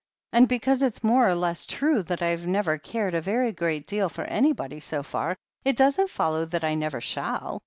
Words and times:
And 0.33 0.47
because 0.47 0.81
it's 0.81 1.03
more 1.03 1.27
or 1.29 1.35
less 1.35 1.67
true 1.67 2.01
that 2.01 2.23
I've 2.23 2.47
never 2.47 2.79
cared 2.79 3.13
a 3.13 3.21
very 3.21 3.51
great 3.53 3.85
deal 3.85 4.09
for 4.09 4.23
anybody 4.23 4.79
so 4.79 5.03
far, 5.03 5.35
it 5.63 5.75
doesn't 5.75 6.09
follow 6.09 6.43
that 6.45 6.63
I 6.63 6.73
never 6.73 7.01
shall. 7.01 7.59